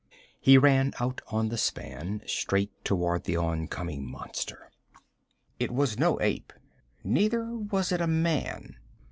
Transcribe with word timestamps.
He 0.39 0.57
ran 0.57 0.93
out 0.99 1.21
on 1.27 1.49
the 1.49 1.59
span, 1.59 2.23
straight 2.25 2.71
toward 2.83 3.25
the 3.25 3.37
oncoming 3.37 4.03
monster. 4.09 4.71
It 5.59 5.69
was 5.69 5.99
no 5.99 6.19
ape, 6.21 6.51
neither 7.03 7.45
was 7.55 7.91
it 7.91 8.01
a 8.01 8.07
man. 8.07 8.77